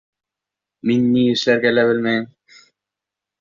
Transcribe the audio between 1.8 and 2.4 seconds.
белмәнем.